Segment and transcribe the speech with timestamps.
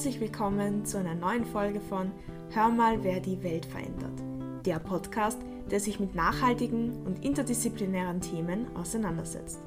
[0.00, 2.10] Herzlich willkommen zu einer neuen Folge von
[2.52, 4.18] Hör mal, wer die Welt verändert.
[4.64, 5.38] Der Podcast,
[5.70, 9.58] der sich mit nachhaltigen und interdisziplinären Themen auseinandersetzt.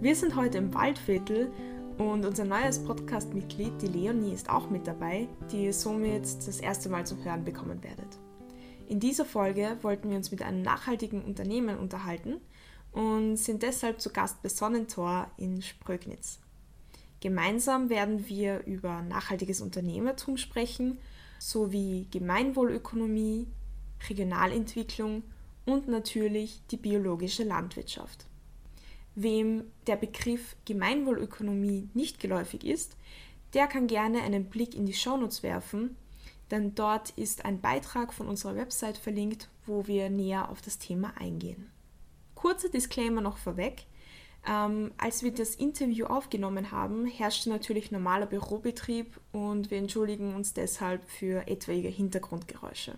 [0.00, 1.50] Wir sind heute im Waldviertel
[1.98, 6.88] und unser neues Podcast-Mitglied, die Leonie, ist auch mit dabei, die ihr somit das erste
[6.88, 8.20] Mal zu hören bekommen werdet.
[8.86, 12.36] In dieser Folge wollten wir uns mit einem nachhaltigen Unternehmen unterhalten
[12.92, 16.38] und sind deshalb zu Gast bei Sonnentor in Sprögnitz.
[17.20, 20.98] Gemeinsam werden wir über nachhaltiges Unternehmertum sprechen,
[21.38, 23.46] sowie Gemeinwohlökonomie,
[24.08, 25.22] Regionalentwicklung
[25.66, 28.26] und natürlich die biologische Landwirtschaft.
[29.14, 32.96] Wem der Begriff Gemeinwohlökonomie nicht geläufig ist,
[33.54, 35.96] der kann gerne einen Blick in die Shownotes werfen,
[36.50, 41.12] denn dort ist ein Beitrag von unserer Website verlinkt, wo wir näher auf das Thema
[41.18, 41.70] eingehen.
[42.34, 43.84] Kurzer Disclaimer noch vorweg.
[44.48, 50.54] Ähm, als wir das Interview aufgenommen haben, herrschte natürlich normaler Bürobetrieb und wir entschuldigen uns
[50.54, 52.94] deshalb für etwaige Hintergrundgeräusche.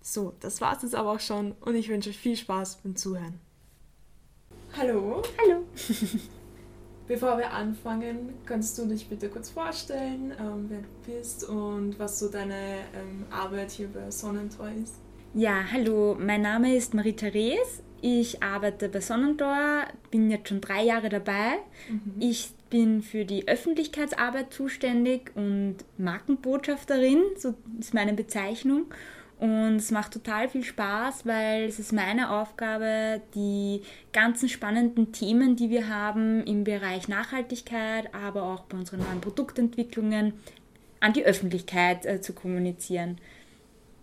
[0.00, 2.96] So, das war es jetzt aber auch schon und ich wünsche euch viel Spaß beim
[2.96, 3.38] Zuhören.
[4.76, 5.22] Hallo.
[5.40, 5.62] Hallo.
[7.06, 12.18] Bevor wir anfangen, kannst du dich bitte kurz vorstellen, ähm, wer du bist und was
[12.18, 14.94] so deine ähm, Arbeit hier bei Sonnentor ist?
[15.34, 17.82] Ja, hallo, mein Name ist Marie-Therese.
[18.02, 21.58] Ich arbeite bei Sonnentor, bin jetzt schon drei Jahre dabei.
[21.88, 22.14] Mhm.
[22.18, 28.86] Ich bin für die Öffentlichkeitsarbeit zuständig und Markenbotschafterin, so ist meine Bezeichnung.
[29.38, 35.54] Und es macht total viel Spaß, weil es ist meine Aufgabe, die ganzen spannenden Themen,
[35.54, 40.32] die wir haben im Bereich Nachhaltigkeit, aber auch bei unseren neuen Produktentwicklungen
[40.98, 43.18] an die Öffentlichkeit äh, zu kommunizieren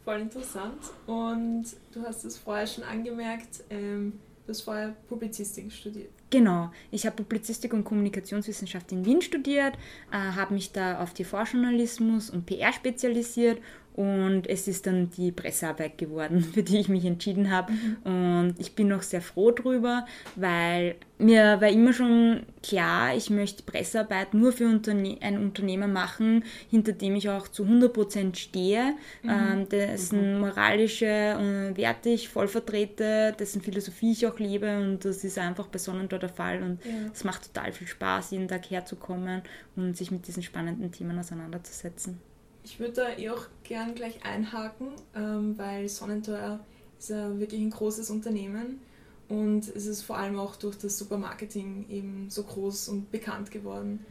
[0.03, 0.81] voll interessant.
[1.08, 6.09] Und du hast es vorher schon angemerkt, ähm, du hast vorher Publizistik studiert.
[6.31, 9.75] Genau, ich habe Publizistik und Kommunikationswissenschaft in Wien studiert,
[10.11, 13.59] äh, habe mich da auf TV-Journalismus und PR spezialisiert
[14.00, 17.74] und es ist dann die Pressearbeit geworden, für die ich mich entschieden habe.
[17.74, 17.98] Mhm.
[18.06, 20.06] Und ich bin noch sehr froh drüber,
[20.38, 26.46] weil mir war immer schon klar, ich möchte Pressearbeit nur für Unterne ein Unternehmen machen,
[26.70, 29.30] hinter dem ich auch zu 100% stehe, mhm.
[29.30, 30.40] ähm, dessen mhm.
[30.40, 35.68] moralische äh, Werte ich voll vertrete, dessen Philosophie ich auch lebe und das ist einfach
[35.68, 36.80] bei Sonnentor der Fall und
[37.14, 39.42] es macht total viel Spaß, jeden Tag herzukommen
[39.76, 42.28] und sich mit diesen spannenden Themen auseinanderzusetzen.
[42.64, 46.59] Ich würde da eh auch gern gleich einhaken, ähm, weil Sonnentor
[46.97, 48.81] ist ja wirklich ein großes Unternehmen
[49.30, 54.06] und es ist vor allem auch durch das Supermarketing eben so groß und bekannt geworden.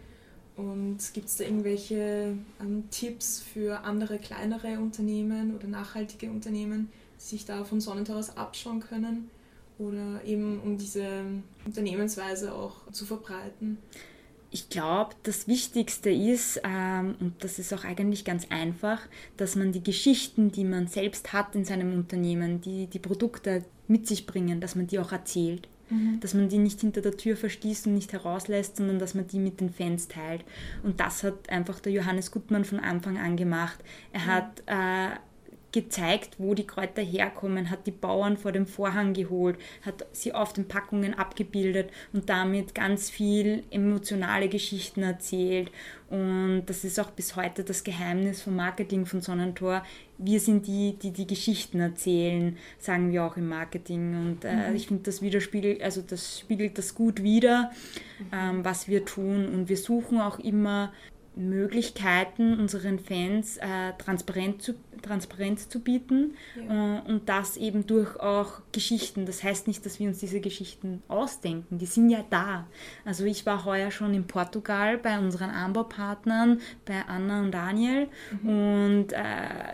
[0.57, 7.23] Und gibt es da irgendwelche ähm, Tipps für andere kleinere Unternehmen oder nachhaltige Unternehmen, die
[7.23, 9.31] sich da von Sonnentor aus abschauen können?
[9.79, 11.25] Oder eben um diese
[11.65, 13.79] Unternehmensweise auch zu verbreiten?
[14.51, 19.01] Ich glaube, das Wichtigste ist, ähm, und das ist auch eigentlich ganz einfach,
[19.37, 24.07] dass man die Geschichten, die man selbst hat in seinem Unternehmen, die die Produkte mit
[24.07, 25.69] sich bringen, dass man die auch erzählt.
[25.91, 26.21] Mhm.
[26.21, 29.39] Dass man die nicht hinter der Tür verschließt und nicht herauslässt, sondern dass man die
[29.39, 30.45] mit den Fans teilt.
[30.83, 33.79] Und das hat einfach der Johannes Gutmann von Anfang an gemacht.
[34.13, 34.27] Er mhm.
[34.27, 35.17] hat äh,
[35.73, 40.53] gezeigt, wo die Kräuter herkommen, hat die Bauern vor dem Vorhang geholt, hat sie auf
[40.53, 45.71] den Packungen abgebildet und damit ganz viel emotionale Geschichten erzählt.
[46.09, 49.85] Und das ist auch bis heute das Geheimnis vom Marketing von Sonnentor.
[50.17, 54.15] Wir sind die, die die Geschichten erzählen, sagen wir auch im Marketing.
[54.15, 54.77] Und äh, mhm.
[54.77, 57.71] ich finde, das widerspiegelt, also das spiegelt das gut wider,
[58.19, 58.27] mhm.
[58.33, 59.49] ähm, was wir tun.
[59.49, 60.95] Und wir suchen auch immer
[61.39, 66.99] Möglichkeiten, unseren Fans äh, transparent zu Transparenz zu bieten ja.
[66.99, 69.27] äh, und das eben durch auch Geschichten.
[69.27, 72.67] Das heißt nicht, dass wir uns diese Geschichten ausdenken, die sind ja da.
[73.05, 78.09] Also ich war heuer schon in Portugal bei unseren Anbaupartnern, bei Anna und Daniel
[78.43, 78.49] mhm.
[78.49, 79.17] und äh,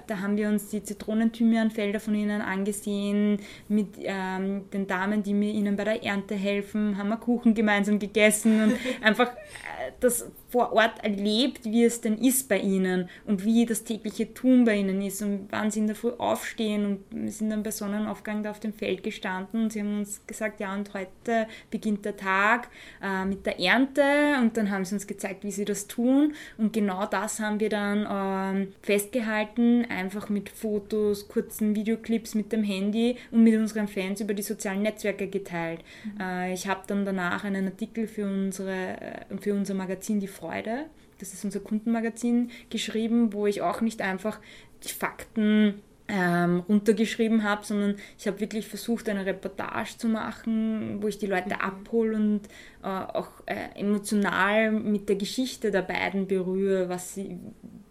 [0.07, 5.51] da haben wir uns die Zitronenthymianfelder von ihnen angesehen mit ähm, den Damen, die mir
[5.51, 10.73] ihnen bei der Ernte helfen, haben wir Kuchen gemeinsam gegessen und einfach äh, das vor
[10.73, 15.01] Ort erlebt, wie es denn ist bei ihnen und wie das tägliche Tun bei ihnen
[15.01, 18.43] ist ist und wann sie in der Früh aufstehen und wir sind dann bei Sonnenaufgang
[18.43, 22.17] da auf dem Feld gestanden und sie haben uns gesagt, ja und heute beginnt der
[22.17, 22.69] Tag
[23.03, 24.03] äh, mit der Ernte
[24.41, 27.69] und dann haben sie uns gezeigt, wie sie das tun und genau das haben wir
[27.69, 34.21] dann ähm, festgehalten, einfach mit Fotos, kurzen Videoclips mit dem Handy und mit unseren Fans
[34.21, 35.81] über die sozialen Netzwerke geteilt.
[36.05, 36.21] Mhm.
[36.21, 40.87] Äh, ich habe dann danach einen Artikel für, unsere, äh, für unser Magazin Die Freude
[41.25, 44.41] das ist unser Kundenmagazin, geschrieben, wo ich auch nicht einfach
[44.85, 51.09] die Fakten ähm, runtergeschrieben habe, sondern ich habe wirklich versucht, eine Reportage zu machen, wo
[51.09, 51.61] ich die Leute mhm.
[51.61, 52.41] abhole und
[52.83, 57.39] äh, auch äh, emotional mit der Geschichte der beiden berühre, was sie,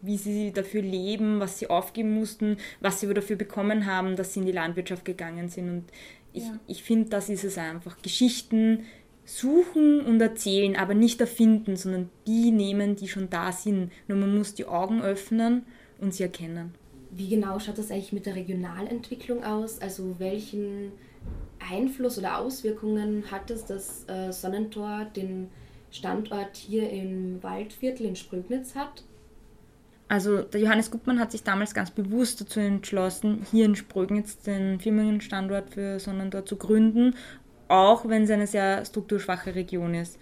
[0.01, 4.33] wie sie dafür leben, was sie aufgeben mussten, was sie aber dafür bekommen haben, dass
[4.33, 5.69] sie in die Landwirtschaft gegangen sind.
[5.69, 5.85] Und
[6.33, 6.59] ich, ja.
[6.68, 8.00] ich finde, das ist es einfach.
[8.03, 8.85] Geschichten
[9.25, 13.92] suchen und erzählen, aber nicht erfinden, sondern die nehmen, die schon da sind.
[14.08, 15.66] Nur man muss die Augen öffnen
[16.00, 16.74] und sie erkennen.
[17.12, 19.80] Wie genau schaut das eigentlich mit der Regionalentwicklung aus?
[19.80, 20.92] Also welchen
[21.72, 25.48] Einfluss oder Auswirkungen hat es, dass äh, Sonnentor den
[25.92, 29.04] Standort hier im Waldviertel in Sprögnitz hat?
[30.10, 34.80] Also der Johannes Gutmann hat sich damals ganz bewusst dazu entschlossen, hier in Sprögnitz den
[34.80, 37.16] Firmenstandort für Sonnentor zu gründen,
[37.74, 40.20] auch wenn es eine sehr strukturschwache Region ist.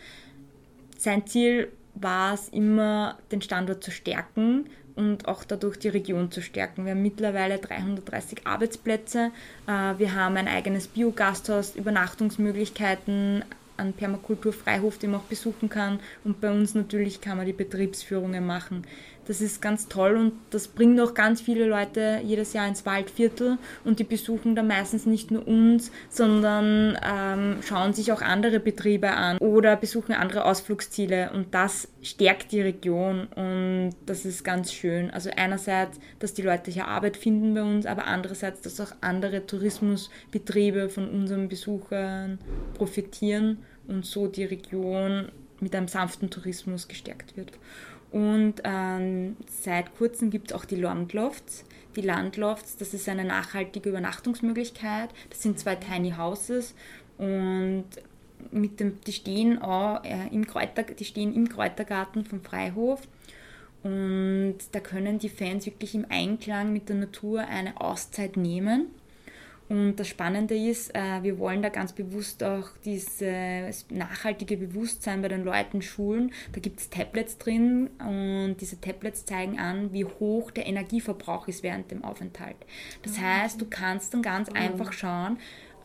[0.98, 6.42] Sein Ziel war es immer, den Standort zu stärken und auch dadurch die Region zu
[6.42, 6.86] stärken.
[6.86, 9.32] Wir haben mittlerweile 330 Arbeitsplätze,
[9.68, 13.44] äh, wir haben ein eigenes Biogasthaus, Übernachtungsmöglichkeiten,
[13.78, 18.46] einen Permakulturfreihof, den man auch besuchen kann und bei uns natürlich kann man die Betriebsführungen
[18.46, 18.86] machen.
[19.26, 23.58] Das ist ganz toll und das bringt auch ganz viele Leute jedes Jahr ins Waldviertel
[23.84, 29.12] und die besuchen dann meistens nicht nur uns, sondern ähm, schauen sich auch andere Betriebe
[29.12, 35.12] an oder besuchen andere Ausflugsziele und das stärkt die Region und das ist ganz schön.
[35.12, 39.46] Also einerseits, dass die Leute hier Arbeit finden bei uns, aber andererseits, dass auch andere
[39.46, 42.40] Tourismusbetriebe von unseren Besuchern
[42.74, 45.32] profitieren und so die Region
[45.62, 47.52] mit einem sanften Tourismus gestärkt wird.
[48.12, 51.64] Und ähm, seit kurzem gibt es auch die Landlofts.
[51.96, 55.10] Die Landlofts, das ist eine nachhaltige Übernachtungsmöglichkeit.
[55.30, 56.74] Das sind zwei Tiny Houses
[57.18, 57.86] und
[58.52, 63.02] mit dem, die, stehen auch, äh, im Kräuter, die stehen im Kräutergarten vom Freihof.
[63.84, 68.88] Und da können die Fans wirklich im Einklang mit der Natur eine Auszeit nehmen
[69.72, 75.30] und das Spannende ist, äh, wir wollen da ganz bewusst auch dieses nachhaltige Bewusstsein bei
[75.30, 76.34] den Leuten schulen.
[76.52, 81.64] Da gibt es Tablets drin und diese Tablets zeigen an, wie hoch der Energieverbrauch ist
[81.64, 82.58] während dem Aufenthalt.
[83.04, 85.38] Das ah, heißt, du kannst dann ganz einfach schauen,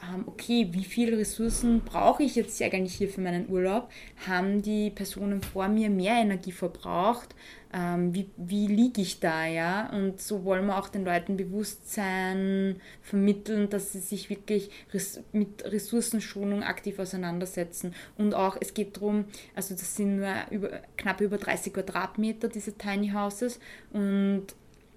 [0.02, 3.88] ähm, okay, wie viele Ressourcen brauche ich jetzt eigentlich hier für meinen Urlaub?
[4.26, 7.36] Haben die Personen vor mir mehr Energie verbraucht?
[7.78, 9.90] Ähm, wie, wie liege ich da, ja?
[9.90, 15.62] Und so wollen wir auch den Leuten Bewusstsein vermitteln, dass sie sich wirklich res mit
[15.62, 17.94] Ressourcenschonung aktiv auseinandersetzen.
[18.16, 22.72] Und auch, es geht darum, also das sind nur über, knapp über 30 Quadratmeter, diese
[22.72, 23.60] Tiny Houses
[23.92, 24.46] und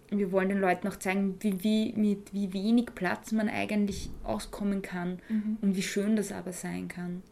[0.09, 4.81] wir wollen den Leuten auch zeigen, wie, wie, mit wie wenig Platz man eigentlich auskommen
[4.81, 5.57] kann mhm.
[5.61, 7.23] und wie schön das aber sein kann.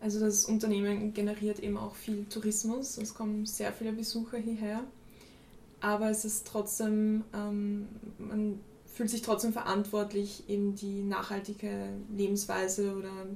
[0.00, 4.84] Also das Unternehmen generiert eben auch viel Tourismus, es kommen sehr viele Besucher hierher,
[5.80, 7.88] aber es ist trotzdem, ähm,
[8.18, 13.26] man fühlt sich trotzdem verantwortlich, eben die nachhaltige Lebensweise oder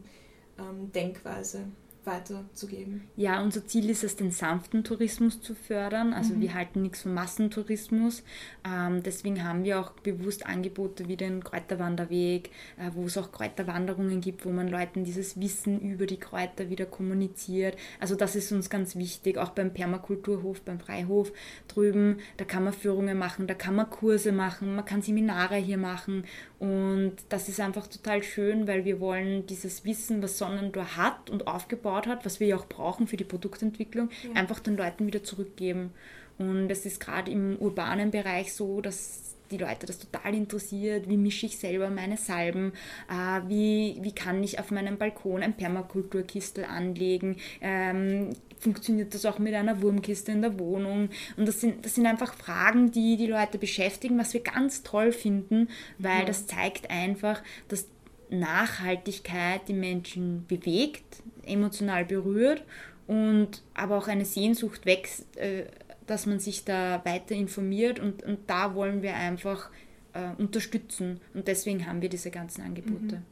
[0.59, 1.65] ähm, Denkweise
[2.05, 3.03] weiterzugeben.
[3.17, 6.13] Ja, unser Ziel ist es, den sanften Tourismus zu fördern.
[6.13, 6.41] Also mhm.
[6.41, 8.23] wir halten nichts von Massentourismus.
[8.65, 14.21] Ähm, deswegen haben wir auch bewusst Angebote wie den Kräuterwanderweg, äh, wo es auch Kräuterwanderungen
[14.21, 17.77] gibt, wo man Leuten dieses Wissen über die Kräuter wieder kommuniziert.
[17.99, 19.39] Also das ist uns ganz wichtig.
[19.39, 21.33] Auch beim Permakulturhof, beim Freihof
[21.69, 25.79] drüben, da kann man Führungen machen, da kann man Kurse machen, man kann Seminare hier
[25.79, 26.25] machen
[26.59, 31.47] und das ist einfach total schön, weil wir wollen dieses Wissen, was Sonnentor hat und
[31.47, 34.41] aufgebaut hat, was wir ja auch brauchen für die Produktentwicklung, ja.
[34.41, 35.93] einfach den Leuten wieder zurückgeben.
[36.39, 41.09] Und es ist gerade im urbanen Bereich so, dass die Leute das total interessiert.
[41.09, 42.73] Wie mische ich selber meine Salben?
[43.11, 47.37] Äh, wie, wie kann ich auf meinem Balkon ein Permakulturkistel anlegen?
[47.61, 51.11] Ähm, funktioniert das auch mit einer Wurmkiste in der Wohnung?
[51.37, 55.13] Und das sind, das sind einfach Fragen, die die Leute beschäftigen, was wir ganz toll
[55.13, 55.69] finden,
[55.99, 56.25] weil ja.
[56.25, 57.87] das zeigt einfach, dass
[58.31, 62.63] Nachhaltigkeit die Menschen bewegt, emotional berührt
[63.07, 65.67] und aber auch eine Sehnsucht wächst, äh,
[66.07, 69.71] dass man sich da weiter informiert und, und da wollen wir einfach
[70.13, 73.17] äh, unterstützen und deswegen haben wir diese ganzen Angebote.
[73.17, 73.23] Mhm.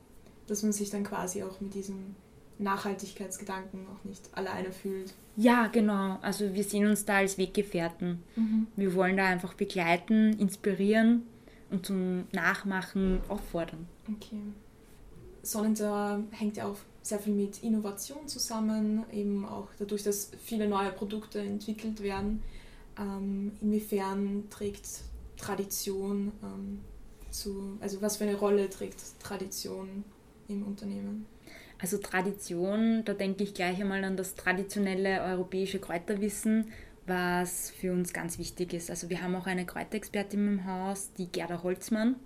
[0.47, 2.15] Dass man sich dann quasi auch mit diesem
[2.59, 5.15] Nachhaltigkeitsgedanken auch nicht alleine fühlt.
[5.37, 6.19] Ja, genau.
[6.23, 8.23] Also wir sehen uns da als Weggefährten.
[8.35, 8.67] Mhm.
[8.75, 11.23] Wir wollen da einfach begleiten, inspirieren
[11.71, 13.87] und zum Nachmachen auffordern.
[14.09, 14.41] Okay.
[15.51, 20.91] Sonnentor hängt ja auch sehr viel mit Innovation zusammen, eben auch dadurch, dass viele neue
[20.91, 22.43] Produkte entwickelt werden.
[22.99, 24.87] Ähm, inwiefern trägt
[25.37, 26.81] Tradition ähm,
[27.31, 30.05] zu, also was für eine Rolle trägt Tradition
[30.49, 31.27] im Unternehmen?
[31.81, 36.73] Also Tradition, da denke ich gleich einmal an das traditionelle europäische Kräuterwissen,
[37.07, 38.91] was für uns ganz wichtig ist.
[38.91, 42.17] Also wir haben auch eine Kräuterexpertin im Haus, die Gerda Holzmann.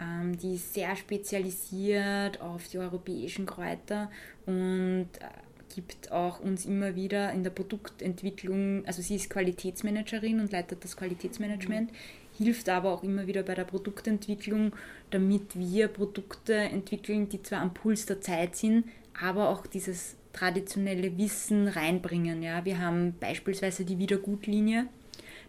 [0.00, 4.10] Ähm, die ist sehr spezialisiert auf die europäischen Kräuter
[4.46, 10.52] und äh, gibt auch uns immer wieder in der Produktentwicklung, also sie ist Qualitätsmanagerin und
[10.52, 12.44] leitet das Qualitätsmanagement, mhm.
[12.44, 14.74] hilft aber auch immer wieder bei der Produktentwicklung,
[15.10, 18.84] damit wir Produkte entwickeln, die zwar am Puls der Zeit sind,
[19.20, 22.42] aber auch dieses traditionelle Wissen reinbringen.
[22.42, 22.64] Ja?
[22.64, 24.86] Wir haben beispielsweise die Wiedergutlinie.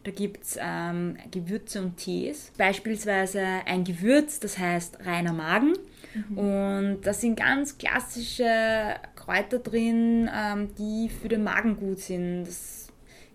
[0.03, 2.51] Da gibt es ähm, Gewürze und Tees.
[2.57, 5.73] Beispielsweise ein Gewürz, das heißt reiner Magen.
[6.13, 6.37] Mhm.
[6.37, 12.45] Und da sind ganz klassische Kräuter drin, ähm, die für den Magen gut sind.
[12.45, 12.80] Das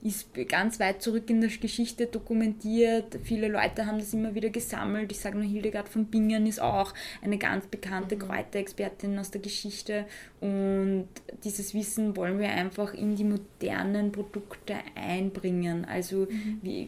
[0.07, 3.19] ist ganz weit zurück in der Geschichte dokumentiert.
[3.25, 5.11] Viele Leute haben das immer wieder gesammelt.
[5.11, 8.21] Ich sage nur, Hildegard von Bingen ist auch eine ganz bekannte mhm.
[8.21, 10.07] Kräuterexpertin aus der Geschichte.
[10.41, 11.09] Und
[11.45, 15.85] dieses Wissen wollen wir einfach in die modernen Produkte einbringen.
[15.85, 16.61] Also mhm.
[16.63, 16.87] wir,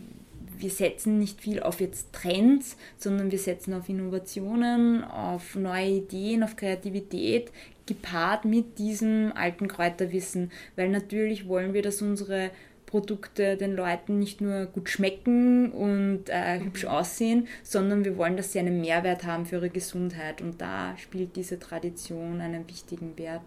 [0.57, 6.43] wir setzen nicht viel auf jetzt Trends, sondern wir setzen auf Innovationen, auf neue Ideen,
[6.45, 7.51] auf Kreativität,
[7.87, 10.53] gepaart mit diesem alten Kräuterwissen.
[10.77, 12.51] Weil natürlich wollen wir, dass unsere
[12.89, 16.89] Produkte den Leuten nicht nur gut schmecken und äh, hübsch mhm.
[16.89, 20.41] aussehen, sondern wir wollen, dass sie einen Mehrwert haben für ihre Gesundheit.
[20.41, 23.43] Und da spielt diese Tradition einen wichtigen Wert.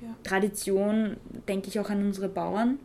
[0.00, 0.08] Ja.
[0.24, 1.18] Tradition
[1.48, 2.78] denke ich auch an unsere Bauern.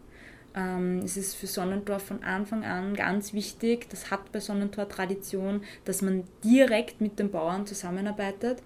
[0.56, 5.62] Ähm, es ist für Sonnentor von Anfang an ganz wichtig, das hat bei Sonnentor Tradition,
[5.86, 8.62] dass man direkt mit den Bauern zusammenarbeitet.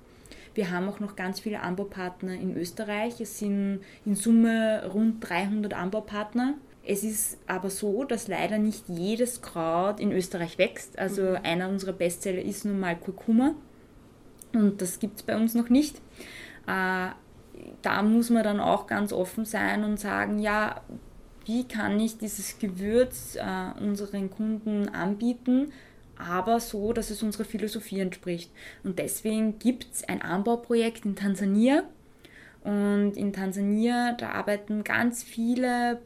[0.56, 3.22] Wir haben auch noch ganz viele Anbaupartner in Österreich.
[3.22, 6.56] Es sind in Summe rund 300 Anbaupartner
[6.88, 10.98] es ist aber so, dass leider nicht jedes Kraut in Österreich wächst.
[10.98, 11.40] Also mhm.
[11.44, 13.56] einer unserer Bestseller ist nun mal Kurkuma
[14.54, 15.98] und das gibt es bei uns noch nicht.
[16.66, 17.10] Äh,
[17.82, 20.82] da muss man dann auch ganz offen sein und sagen, ja,
[21.46, 25.72] wie kann ich dieses Gewürz äh, unseren Kunden anbieten,
[26.18, 28.52] aber so, dass es unserer Philosophie entspricht.
[28.84, 31.84] Und deswegen gibt es ein Anbauprojekt in Tansania.
[32.64, 36.02] Und in Tansania, da arbeiten ganz viele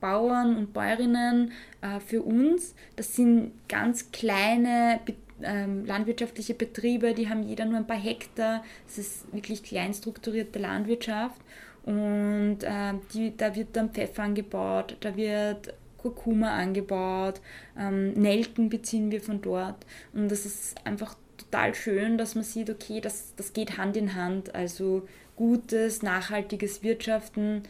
[0.00, 2.74] Bauern und Bäuerinnen äh, für uns.
[2.96, 5.00] Das sind ganz kleine
[5.42, 8.64] ähm, landwirtschaftliche Betriebe, die haben jeder nur ein paar Hektar.
[8.86, 11.40] Es ist wirklich klein strukturierte Landwirtschaft.
[11.84, 17.40] Und äh, die, da wird dann Pfeffer angebaut, da wird Kurkuma angebaut,
[17.78, 19.86] ähm, Nelken beziehen wir von dort.
[20.12, 24.14] Und das ist einfach total schön, dass man sieht, okay, das, das geht Hand in
[24.14, 24.54] Hand.
[24.54, 27.62] Also gutes, nachhaltiges Wirtschaften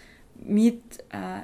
[0.43, 0.81] mit
[1.11, 1.41] äh,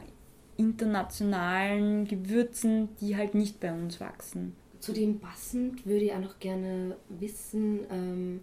[0.56, 4.54] internationalen Gewürzen, die halt nicht bei uns wachsen.
[4.80, 8.40] Zu dem passend würde ich auch noch gerne wissen, ähm,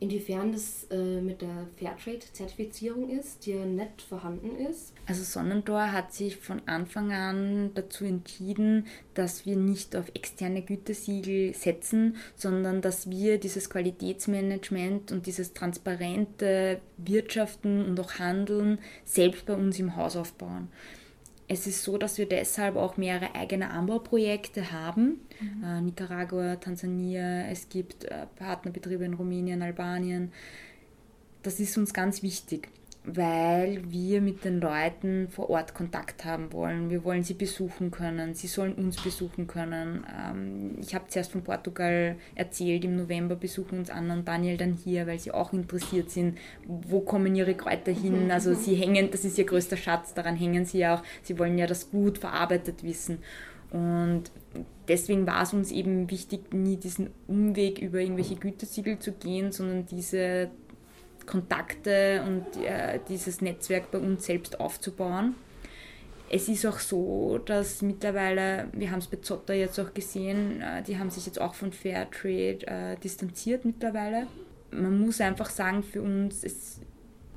[0.00, 4.92] inwiefern das äh, mit der Fairtrade-Zertifizierung ist, die ja nicht vorhanden ist.
[5.06, 11.54] Also Sonnentor hat sich von Anfang an dazu entschieden, dass wir nicht auf externe Gütesiegel
[11.54, 19.54] setzen, sondern dass wir dieses Qualitätsmanagement und dieses transparente Wirtschaften und auch Handeln selbst bei
[19.54, 20.68] uns im Haus aufbauen
[21.46, 25.20] es ist so, dass wir deshalb auch mehrere eigene Anbauprojekte haben.
[25.40, 25.64] Mhm.
[25.64, 30.32] Äh, Nicaragua, Tansania, es gibt äh, Partnerbetriebe in Rumänien, Albanien.
[31.42, 32.68] Das ist uns ganz wichtig
[33.06, 36.88] weil wir mit den Leuten vor Ort Kontakt haben wollen.
[36.88, 40.06] Wir wollen sie besuchen können, sie sollen uns besuchen können.
[40.18, 44.72] Ähm, ich habe zuerst von Portugal erzählt, im November besuchen uns Anna und Daniel dann
[44.72, 48.30] hier, weil sie auch interessiert sind, wo kommen ihre Kräuter hin.
[48.30, 51.02] Also sie hängen, das ist ihr größter Schatz, daran hängen sie ja auch.
[51.22, 53.18] Sie wollen ja das gut verarbeitet wissen.
[53.70, 54.30] Und
[54.88, 59.84] deswegen war es uns eben wichtig, nie diesen Umweg über irgendwelche Gütesiegel zu gehen, sondern
[59.84, 60.50] diese
[61.26, 65.34] Kontakte und äh, dieses Netzwerk bei uns selbst aufzubauen.
[66.30, 70.82] Es ist auch so, dass mittlerweile, wir haben es bei Zotter jetzt auch gesehen, äh,
[70.82, 74.26] die haben sich jetzt auch von Fairtrade äh, distanziert mittlerweile.
[74.70, 76.80] Man muss einfach sagen, für uns, es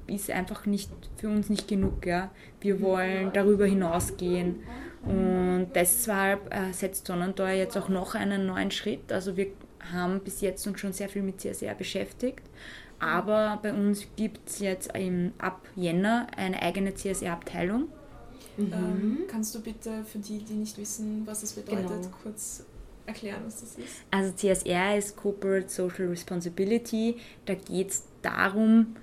[0.08, 2.06] ist einfach nicht, für uns nicht genug.
[2.06, 2.32] Ja?
[2.62, 4.64] Wir wollen darüber hinausgehen.
[5.06, 9.12] Und deshalb äh, setzt Sonnentor jetzt auch noch einen neuen Schritt.
[9.12, 9.48] Also wir
[9.92, 12.42] haben bis jetzt uns schon sehr viel mit CSR beschäftigt.
[13.00, 17.88] Aber bei uns gibt es jetzt im, ab Jänner eine eigene CSR-Abteilung.
[18.58, 18.74] Mhm.
[18.74, 22.10] Ähm, kannst du bitte für die, die nicht wissen, was es bedeutet, genau.
[22.24, 22.66] kurz
[23.06, 24.04] erklären, was das ist?
[24.12, 27.18] Also CSR ist Corporate Social Responsibility.
[27.46, 28.96] Da geht es darum,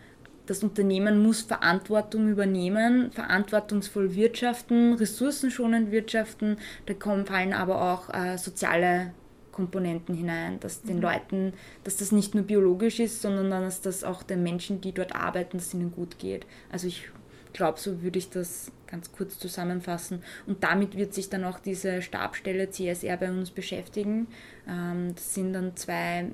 [0.47, 6.59] das Unternehmen muss Verantwortung übernehmen, verantwortungsvoll wirtschaften, ressourcenschonend wirtschaften.
[6.87, 9.15] Da kommen, fallen aber auch äh, soziale
[9.55, 11.03] Komponenten hinein, dass den mhm.
[11.03, 11.53] Leuten,
[11.85, 15.59] dass das nicht nur biologisch ist, sondern dass das auch den Menschen, die dort arbeiten,
[15.59, 16.45] dass ihnen gut geht.
[16.73, 17.09] Also ich
[17.53, 20.23] glaube, so würde ich das ganz kurz zusammenfassen.
[20.47, 24.27] Und damit wird sich dann auch diese Stabstelle CSR bei uns beschäftigen.
[24.69, 26.27] Ähm, das sind dann zwei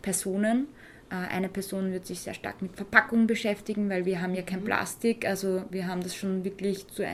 [0.00, 0.68] Personen.
[1.10, 4.60] Äh, eine Person wird sich sehr stark mit Verpackung beschäftigen, weil wir haben ja kein
[4.60, 4.64] mhm.
[4.64, 5.26] Plastik.
[5.26, 7.04] Also wir haben das schon wirklich zu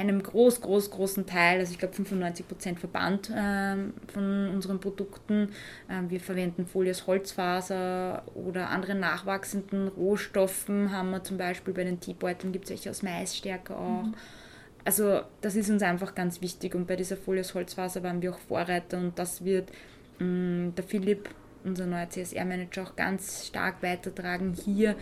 [0.00, 5.50] einem groß, groß, großen Teil, also ich glaube 95 Prozent verbannt ähm, von unseren Produkten.
[5.88, 11.84] Ähm, wir verwenden Folie aus Holzfaser oder andere nachwachsenden Rohstoffen haben wir zum Beispiel bei
[11.84, 14.04] den Teebeuteln, gibt es welche aus Maisstärke auch.
[14.04, 14.14] Mhm.
[14.84, 18.32] Also das ist uns einfach ganz wichtig und bei dieser Folie aus Holzfaser waren wir
[18.32, 19.70] auch Vorreiter und das wird
[20.18, 21.28] mh, mm, der Philipp
[21.64, 24.96] unser neuer CSR-Manager auch ganz stark weitertragen, hier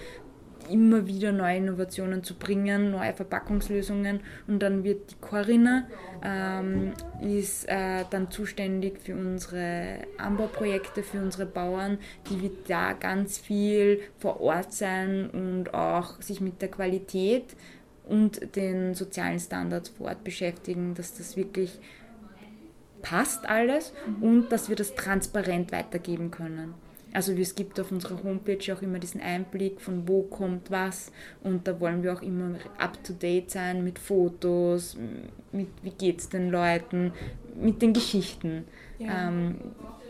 [0.70, 4.20] immer wieder neue Innovationen zu bringen, neue Verpackungslösungen.
[4.46, 5.86] Und dann wird die Corinna
[6.24, 11.98] ähm, ist äh, dann zuständig für unsere Anbauprojekte, für unsere Bauern.
[12.30, 17.56] Die wird da ganz viel vor Ort sein und auch sich mit der Qualität
[18.08, 21.78] und den sozialen Standards vor Ort beschäftigen, dass das wirklich
[23.02, 26.74] passt alles und dass wir das transparent weitergeben können.
[27.18, 31.10] Also es gibt auf unserer Homepage auch immer diesen Einblick von wo kommt was
[31.42, 34.96] und da wollen wir auch immer up-to-date sein mit Fotos,
[35.50, 37.12] mit wie geht es den Leuten,
[37.60, 38.66] mit den Geschichten
[39.00, 39.26] ja.
[39.26, 39.56] ähm,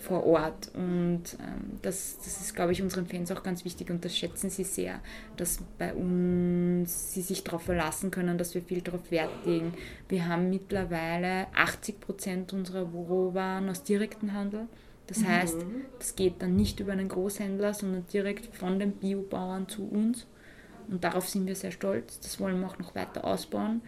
[0.03, 4.05] vor Ort und ähm, das, das ist, glaube ich, unseren Fans auch ganz wichtig und
[4.05, 5.01] das schätzen sie sehr,
[5.39, 9.73] dass bei uns sie sich darauf verlassen können, dass wir viel darauf Wert legen.
[10.11, 14.69] Wir haben mittlerweile 80 Prozent unserer Rohwaren aus direktem Handel
[15.09, 15.87] das heißt, mhm.
[15.99, 20.27] das geht dann nicht über einen Großhändler, sondern direkt von den Biobauern zu uns.
[20.89, 22.21] Und darauf sind wir sehr stolz.
[22.21, 23.81] Das wollen wir auch noch weiter ausbauen.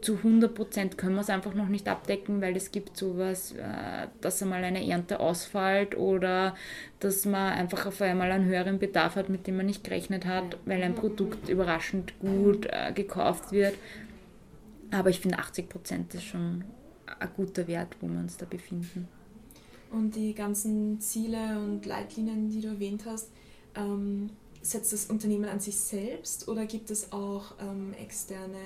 [0.00, 4.06] Zu 100 Prozent können wir es einfach noch nicht abdecken, weil es gibt sowas, äh,
[4.20, 6.54] dass einmal eine Ernte ausfällt oder
[7.00, 10.56] dass man einfach auf einmal einen höheren Bedarf hat, mit dem man nicht gerechnet hat,
[10.66, 13.74] weil ein Produkt überraschend gut äh, gekauft wird.
[14.92, 16.62] Aber ich finde 80 Prozent ist schon
[17.18, 19.08] ein guter Wert, wo wir uns da befinden.
[19.90, 23.30] Und die ganzen Ziele und Leitlinien, die du erwähnt hast,
[23.74, 24.30] ähm,
[24.60, 28.58] setzt das Unternehmen an sich selbst oder gibt es auch ähm, externe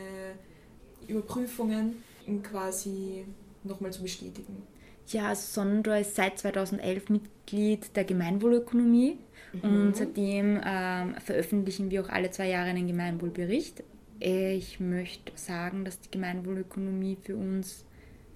[1.07, 3.25] Überprüfungen, um quasi
[3.63, 4.63] nochmal zu bestätigen?
[5.09, 9.19] Ja, also Sonnendor ist seit 2011 Mitglied der Gemeinwohlökonomie
[9.53, 9.63] mhm.
[9.63, 13.83] und seitdem ähm, veröffentlichen wir auch alle zwei Jahre einen Gemeinwohlbericht.
[14.19, 17.85] Ich möchte sagen, dass die Gemeinwohlökonomie für uns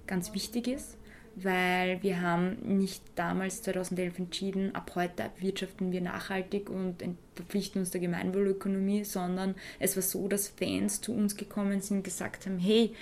[0.07, 0.97] ganz wichtig ist
[1.37, 7.91] weil wir haben nicht damals 2011 entschieden, ab heute wirtschaften wir nachhaltig und verpflichten uns
[7.91, 12.95] der Gemeinwohlökonomie, sondern es war so, dass Fans zu uns gekommen sind gesagt haben, hey,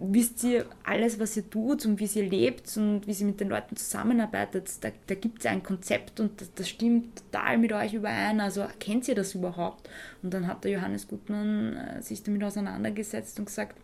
[0.00, 3.48] wisst ihr alles, was ihr tut und wie ihr lebt und wie ihr mit den
[3.48, 7.94] Leuten zusammenarbeitet, da, da gibt es ein Konzept und das, das, stimmt total mit euch
[7.94, 9.88] überein, also kennt ihr das überhaupt?
[10.22, 13.76] Und dann hat der Johannes Gutmann äh, sich damit auseinandergesetzt und gesagt,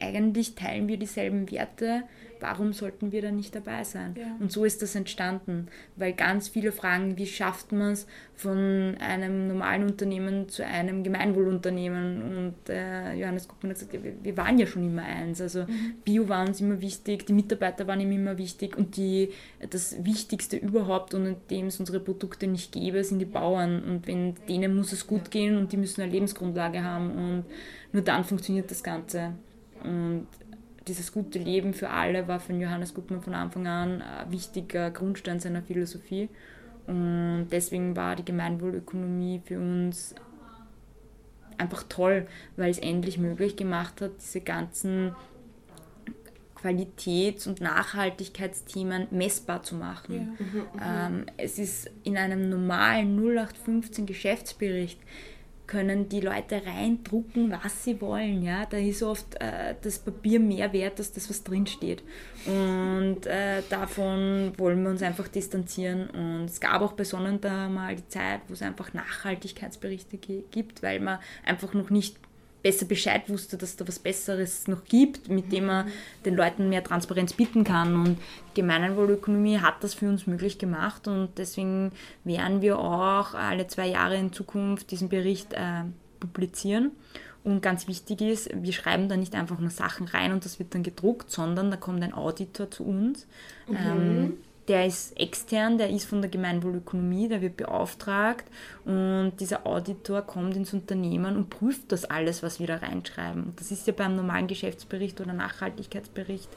[0.00, 2.02] eigentlich teilen wir dieselben Werte,
[2.40, 4.14] warum sollten wir da nicht dabei sein?
[4.18, 4.36] Ja.
[4.40, 9.48] Und so ist das entstanden, weil ganz viele fragen, wie schafft man es von einem
[9.48, 12.36] normalen Unternehmen zu einem Gemeinwohlunternehmen?
[12.36, 15.40] Und äh, Johannes Guckmann hat gesagt, wir, waren ja schon immer eins.
[15.40, 15.94] Also mhm.
[16.04, 19.30] Bio war uns immer wichtig, die Mitarbeiter waren ihm immer wichtig und die,
[19.70, 23.82] das Wichtigste überhaupt, ohne dem es unsere Produkte nicht gäbe, sind die Bauern.
[23.82, 27.44] Und wenn denen muss es gut gehen und die müssen eine Lebensgrundlage haben und
[27.92, 29.32] nur dann funktioniert das Ganze.
[29.82, 30.26] Und
[30.86, 35.40] dieses gute Leben für alle war von Johannes Gutmann von Anfang an ein wichtiger Grundstein
[35.40, 36.28] seiner Philosophie.
[36.86, 40.14] Und deswegen war die Gemeinwohlökonomie für uns
[41.58, 45.14] einfach toll, weil es endlich möglich gemacht hat, diese ganzen
[46.54, 50.14] Qualitäts- und Nachhaltigkeitsthemen messbar zu machen.
[50.14, 50.20] Ja.
[50.44, 50.64] Mhm, mhm.
[50.82, 55.00] ähm, es ist in einem normalen 0815 Geschäftsbericht
[55.66, 58.42] können die Leute reindrucken, was sie wollen.
[58.42, 58.66] Ja?
[58.66, 62.02] Da ist oft äh, das Papier mehr wert als das, was drinsteht.
[62.46, 66.08] Und äh, davon wollen wir uns einfach distanzieren.
[66.10, 71.00] Und es gab auch bei Sonnenda mal die Zeit, wo es einfach Nachhaltigkeitsberichte gibt, weil
[71.00, 72.16] man einfach noch nicht
[72.66, 75.86] besser Bescheid wusste, dass da was Besseres noch gibt, mit dem man
[76.24, 77.94] den Leuten mehr Transparenz bieten kann.
[77.94, 78.18] Und
[78.54, 81.92] Gemeinwohlökonomie hat das für uns möglich gemacht und deswegen
[82.24, 85.84] werden wir auch alle zwei Jahre in Zukunft diesen Bericht äh,
[86.18, 86.90] publizieren.
[87.44, 90.74] Und ganz wichtig ist, wir schreiben da nicht einfach nur Sachen rein und das wird
[90.74, 93.28] dann gedruckt, sondern da kommt ein Auditor zu uns.
[93.68, 93.76] Mhm.
[93.76, 94.32] Ähm,
[94.68, 98.44] der ist extern, der ist von der Gemeinwohlökonomie, der wird beauftragt
[98.84, 103.52] und dieser Auditor kommt ins Unternehmen und prüft das alles, was wir da reinschreiben.
[103.56, 106.48] Das ist ja beim normalen Geschäftsbericht oder Nachhaltigkeitsbericht,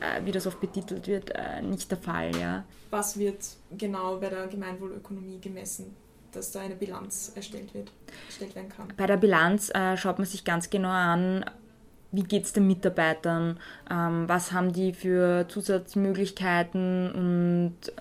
[0.00, 2.34] äh, wie das oft betitelt wird, äh, nicht der Fall.
[2.36, 2.64] Ja.
[2.90, 3.38] Was wird
[3.76, 5.94] genau bei der Gemeinwohlökonomie gemessen?
[6.32, 7.90] dass da eine Bilanz erstellt, wird,
[8.26, 8.88] erstellt werden kann?
[8.96, 11.44] Bei der Bilanz äh, schaut man sich ganz genau an,
[12.16, 13.58] wie geht es den Mitarbeitern,
[13.90, 17.12] ähm, was haben die für Zusatzmöglichkeiten?
[17.12, 17.92] Und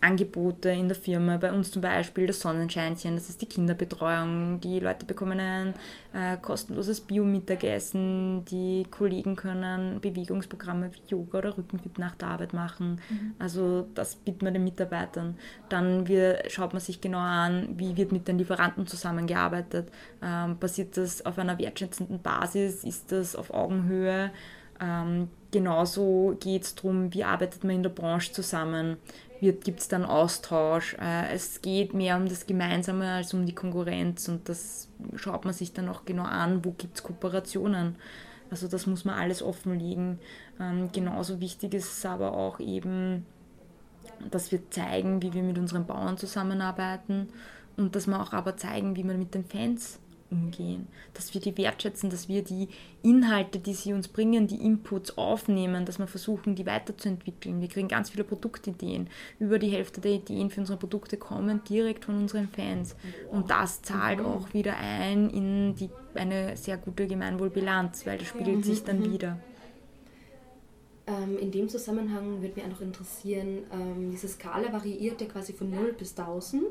[0.00, 1.36] Angebote in der Firma.
[1.36, 4.60] Bei uns zum Beispiel das Sonnenscheinchen, das ist die Kinderbetreuung.
[4.60, 5.74] Die Leute bekommen ein
[6.12, 8.44] äh, kostenloses Bio-Mittagessen.
[8.44, 13.00] Die Kollegen können Bewegungsprogramme wie Yoga oder Rückenfit nach der Arbeit machen.
[13.08, 13.34] Mhm.
[13.38, 15.36] Also das bietet man den Mitarbeitern.
[15.68, 19.88] Dann wir, schaut man sich genau an, wie wird mit den Lieferanten zusammengearbeitet.
[20.22, 22.84] Ähm, basiert das auf einer wertschätzenden Basis?
[22.84, 24.30] Ist das auf Augenhöhe?
[24.80, 28.98] Ähm, genauso geht es darum, wie arbeitet man in der Branche zusammen
[29.40, 30.94] gibt es dann Austausch.
[31.00, 35.54] Äh, es geht mehr um das Gemeinsame als um die Konkurrenz und das schaut man
[35.54, 37.96] sich dann auch genau an, wo gibt es Kooperationen.
[38.50, 40.18] Also das muss man alles offenlegen.
[40.60, 43.26] Ähm, genauso wichtig ist es aber auch eben,
[44.30, 47.28] dass wir zeigen, wie wir mit unseren Bauern zusammenarbeiten
[47.76, 49.98] und dass wir auch aber zeigen, wie man mit den Fans
[50.30, 52.68] umgehen, dass wir die wertschätzen, dass wir die
[53.02, 57.60] Inhalte, die sie uns bringen, die Inputs aufnehmen, dass wir versuchen, die weiterzuentwickeln.
[57.60, 59.08] Wir kriegen ganz viele Produktideen.
[59.38, 62.96] Über die Hälfte der Ideen für unsere Produkte kommen direkt von unseren Fans.
[63.30, 64.26] Und das zahlt mhm.
[64.26, 69.12] auch wieder ein in die, eine sehr gute Gemeinwohlbilanz, weil das spiegelt sich dann mhm.
[69.12, 69.40] wieder.
[71.06, 75.52] Ähm, in dem Zusammenhang würde mich auch noch interessieren, ähm, diese Skala variiert ja quasi
[75.52, 76.62] von 0 bis 1000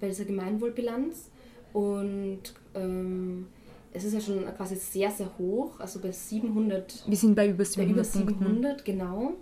[0.00, 1.30] bei dieser Gemeinwohlbilanz.
[1.72, 3.46] Und ähm,
[3.92, 7.04] es ist ja schon quasi sehr, sehr hoch, also bei 700.
[7.06, 7.86] Wir sind bei über 700.
[7.86, 9.34] Bei über 700, genau.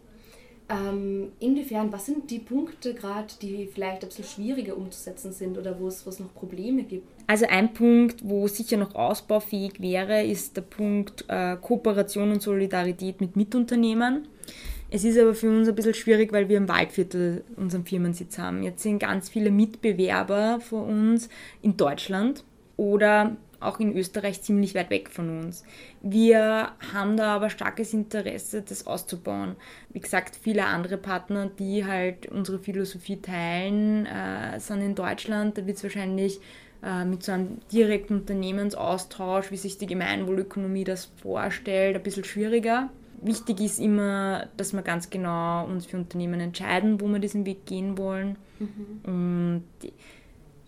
[0.69, 5.81] Ähm, inwiefern, was sind die Punkte gerade, die vielleicht ein bisschen schwieriger umzusetzen sind oder
[5.81, 7.09] wo es, wo es noch Probleme gibt?
[7.27, 13.21] Also ein Punkt, wo sicher noch ausbaufähig wäre, ist der Punkt äh, Kooperation und Solidarität
[13.21, 14.29] mit Mitunternehmen.
[14.93, 18.63] Es ist aber für uns ein bisschen schwierig, weil wir im Waldviertel unseren Firmensitz haben.
[18.63, 21.29] Jetzt sind ganz viele Mitbewerber von uns
[21.63, 22.45] in Deutschland
[22.81, 25.65] oder auch in Österreich ziemlich weit weg von uns.
[26.01, 29.57] Wir haben da aber starkes Interesse, das auszubauen.
[29.91, 35.59] Wie gesagt, viele andere Partner, die halt unsere Philosophie teilen, äh, sind in Deutschland.
[35.59, 36.41] Da wird es wahrscheinlich
[36.83, 42.89] äh, mit so einem direkten Unternehmensaustausch, wie sich die Gemeinwohlökonomie das vorstellt, ein bisschen schwieriger
[43.23, 47.67] wichtig ist immer, dass wir ganz genau uns für Unternehmen entscheiden, wo wir diesen Weg
[47.67, 48.39] gehen wollen.
[48.59, 49.01] Mhm.
[49.05, 49.93] Und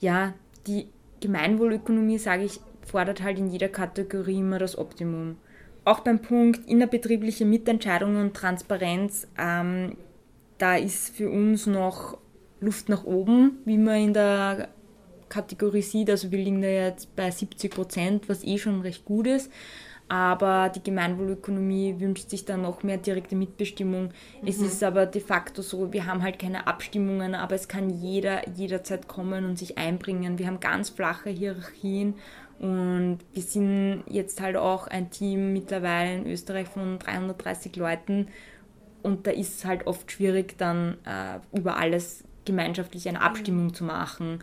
[0.01, 0.35] ja,
[0.67, 0.89] die
[1.23, 5.37] Gemeinwohlökonomie, sage ich, fordert halt in jeder Kategorie immer das Optimum.
[5.85, 9.97] Auch beim Punkt innerbetriebliche Mitentscheidungen und Transparenz, ähm,
[10.59, 12.19] da ist für uns noch
[12.61, 14.69] Luft nach oben, wie man in der
[15.29, 16.11] Kategorie sieht.
[16.11, 19.51] Also wir liegen da jetzt bei 70 Prozent, was eh schon recht gut ist
[20.09, 24.05] aber die Gemeinwohlökonomie wünscht sich dann noch mehr direkte Mitbestimmung.
[24.05, 24.49] Mhm.
[24.49, 28.49] Es ist aber de facto so, wir haben halt keine Abstimmungen, aber es kann jeder
[28.51, 30.39] jederzeit kommen und sich einbringen.
[30.39, 32.15] Wir haben ganz flache Hierarchien
[32.59, 38.29] und wir sind jetzt halt auch ein Team mittlerweile in Österreich von 330 Leuten
[39.03, 43.75] und da ist es halt oft schwierig, dann äh, über alles gemeinschaftlich eine Abstimmung mhm.
[43.75, 44.39] zu machen.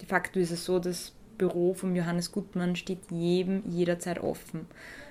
[0.00, 4.66] De facto ist es so, dass Büro von Johannes Gutmann steht jedem jederzeit offen.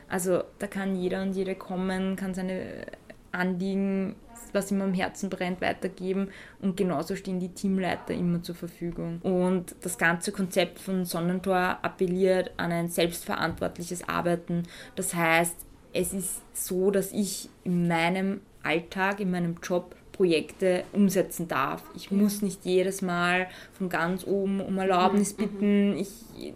[0.07, 2.85] Also da kann jeder und jede kommen, kann seine
[3.31, 4.15] Anliegen,
[4.53, 6.29] was ihm am Herzen brennt, weitergeben
[6.61, 9.19] und genauso stehen die Teamleiter immer zur Verfügung.
[9.23, 14.63] Und das ganze Konzept von Sonnentor appelliert an ein selbstverantwortliches Arbeiten.
[14.95, 15.55] Das heißt,
[15.93, 21.81] es ist so, dass ich in meinem Alltag, in meinem Job Projekte umsetzen darf.
[21.95, 25.91] Ich muss nicht jedes Mal von ganz oben um Erlaubnis mhm, bitten.
[25.91, 25.97] Mhm.
[25.97, 26.53] Ich,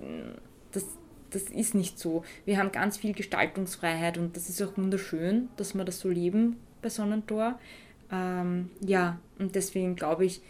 [0.74, 0.86] das,
[1.30, 2.26] das ist nicht so.
[2.44, 6.58] Wir haben ganz viel Gestaltungsfreiheit und das ist auch wunderschön, dass wir das so leben
[6.82, 7.58] bei Sonnentor.
[8.12, 10.42] Ähm, ja, und deswegen glaube ich,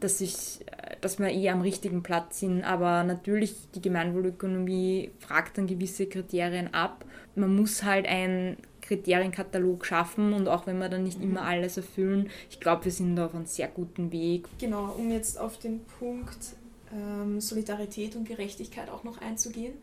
[0.00, 0.58] dass, ich,
[1.00, 2.64] dass wir eh am richtigen Platz sind.
[2.64, 7.04] Aber natürlich, die Gemeinwohlökonomie fragt dann gewisse Kriterien ab.
[7.36, 11.48] Man muss halt ein Kriterienkatalog schaffen und auch wenn wir dann nicht immer mhm.
[11.48, 14.46] alles erfüllen, ich glaube, wir sind da auf einem sehr guten Weg.
[14.58, 16.56] Genau, um jetzt auf den Punkt
[16.92, 19.74] ähm, Solidarität und Gerechtigkeit auch noch einzugehen.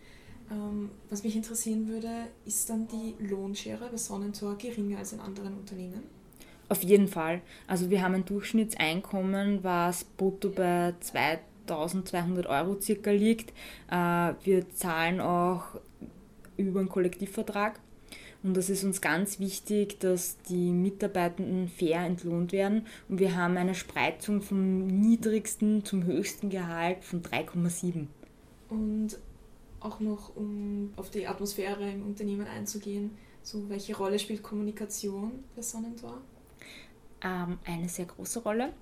[0.52, 2.10] Ähm, was mich interessieren würde,
[2.46, 6.04] ist dann die Lohnschere bei Sonnentor geringer als in anderen Unternehmen?
[6.70, 7.42] Auf jeden Fall.
[7.68, 13.52] Also wir haben ein Durchschnittseinkommen, was brutto bei 2200 Euro circa liegt.
[13.92, 15.64] Äh, wir zahlen auch
[16.58, 17.80] über einen Kollektivvertrag.
[18.44, 22.86] Und das ist uns ganz wichtig, dass die Mitarbeitenden fair entlohnt werden.
[23.08, 28.08] Und wir haben eine Spreizung vom niedrigsten zum höchsten Gehalt von 3,7.
[28.70, 29.18] Und
[29.80, 33.12] auch noch, um auf die Atmosphäre im Unternehmen einzugehen,
[33.44, 36.20] so welche Rolle spielt Kommunikation bei Sonnentor?
[37.22, 38.74] Ähm, eine sehr große Rolle.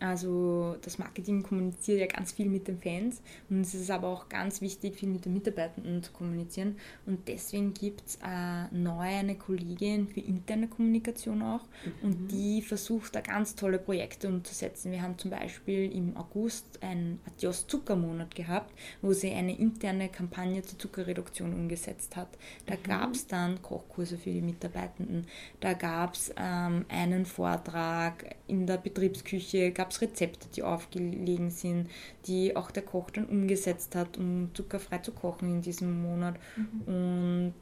[0.00, 4.30] Also das Marketing kommuniziert ja ganz viel mit den Fans und es ist aber auch
[4.30, 6.76] ganz wichtig, viel mit den Mitarbeitenden zu kommunizieren.
[7.04, 11.92] Und deswegen gibt es äh, neu eine Kollegin für interne Kommunikation auch mhm.
[12.02, 14.90] und die versucht da ganz tolle Projekte umzusetzen.
[14.90, 20.62] Wir haben zum Beispiel im August einen Adios Zuckermonat gehabt, wo sie eine interne Kampagne
[20.62, 22.38] zur Zuckerreduktion umgesetzt hat.
[22.64, 22.82] Da mhm.
[22.84, 25.26] gab es dann Kochkurse für die Mitarbeitenden,
[25.60, 31.90] da gab es ähm, einen Vortrag in der Betriebsküche, gab es Rezepte, die aufgelegen sind,
[32.26, 36.36] die auch der Koch dann umgesetzt hat, um zuckerfrei zu kochen in diesem Monat.
[36.56, 36.94] Mhm.
[36.94, 37.54] Und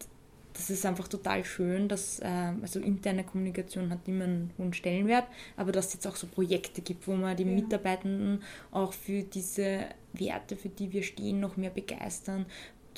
[0.59, 5.25] das ist einfach total schön, dass äh, also interne Kommunikation hat immer einen hohen Stellenwert,
[5.57, 7.53] aber dass es jetzt auch so Projekte gibt, wo man die ja.
[7.53, 8.42] Mitarbeitenden
[8.73, 12.44] auch für diese Werte, für die wir stehen, noch mehr begeistern,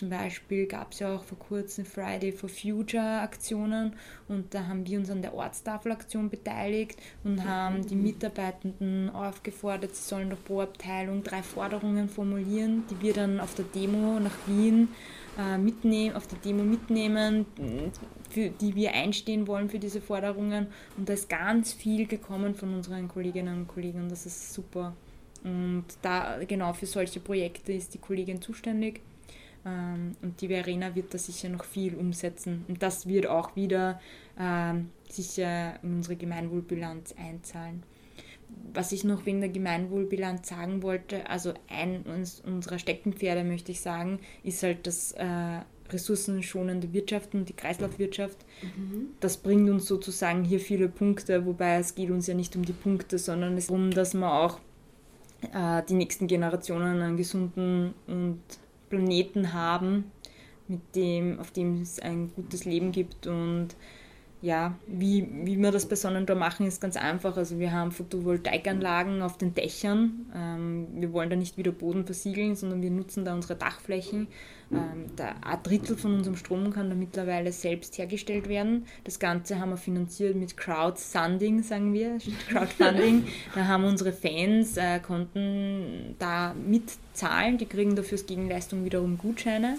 [0.01, 3.93] zum Beispiel gab es ja auch vor kurzem Friday for Future Aktionen
[4.29, 10.09] und da haben wir uns an der Ortstafelaktion beteiligt und haben die Mitarbeitenden aufgefordert, sie
[10.09, 14.89] sollen doch pro Abteilung drei Forderungen formulieren, die wir dann auf der Demo nach Wien
[15.39, 17.45] äh, mitnehmen, auf der Demo mitnehmen,
[18.31, 20.69] für die wir einstehen wollen für diese Forderungen.
[20.97, 24.09] Und da ist ganz viel gekommen von unseren Kolleginnen und Kollegen.
[24.09, 24.97] Das ist super.
[25.45, 29.03] Und da genau für solche Projekte ist die Kollegin zuständig.
[29.65, 32.65] Ähm, und die Verena wird da sicher noch viel umsetzen.
[32.69, 34.01] Und das wird auch wieder
[34.39, 37.83] ähm, sicher in unsere Gemeinwohlbilanz einzahlen.
[38.73, 42.05] Was ich noch wegen der Gemeinwohlbilanz sagen wollte, also ein
[42.45, 45.61] unserer Steckenpferde, möchte ich sagen, ist halt das äh,
[45.93, 48.39] ressourcenschonende Wirtschaften, die Kreislaufwirtschaft.
[48.63, 49.09] Mhm.
[49.21, 52.73] Das bringt uns sozusagen hier viele Punkte, wobei es geht uns ja nicht um die
[52.73, 54.59] Punkte, sondern es geht darum, dass man auch
[55.53, 58.41] äh, die nächsten Generationen einen gesunden und
[58.91, 60.13] Planeten haben,
[60.69, 63.27] mit dem, auf dem es ein gutes Leben gibt.
[63.27, 63.69] Und
[64.43, 67.37] ja, wie, wie wir das bei Sonnentor machen, ist ganz einfach.
[67.37, 70.27] Also wir haben Photovoltaikanlagen auf den Dächern.
[70.35, 74.29] Ähm, wir wollen da nicht wieder Boden versiegeln, sondern wir nutzen da unsere Dachflächen.
[74.73, 78.87] Ähm, da ein Drittel von unserem Strom kann da mittlerweile selbst hergestellt werden.
[79.05, 83.27] Das Ganze haben wir finanziert mit Crowdfunding, sagen wir, Crowdfunding.
[83.55, 89.77] da haben unsere Fans, äh, konnten da mitzahlen, die kriegen dafür als Gegenleistung wiederum Gutscheine.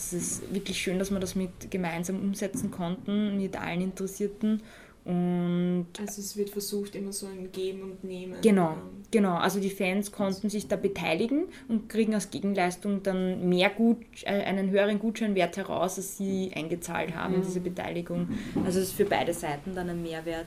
[0.00, 4.62] Das ist wirklich schön, dass wir das mit gemeinsam umsetzen konnten, mit allen Interessierten.
[5.04, 8.36] Und also es wird versucht, immer so ein Geben und Nehmen.
[8.42, 8.76] Genau,
[9.10, 9.36] genau.
[9.36, 14.42] Also die Fans konnten sich da beteiligen und kriegen als Gegenleistung dann mehr Gut, äh,
[14.42, 18.28] einen höheren Gutscheinwert heraus, als sie eingezahlt haben in diese Beteiligung.
[18.64, 20.46] Also es ist für beide Seiten dann ein Mehrwert.